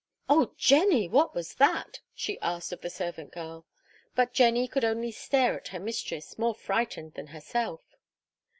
[0.27, 3.67] 'Oh, Jenny, what was that?' she asked of the servant girl;
[4.15, 7.83] but Jenny could only stare at her mistress, more frightened than herself.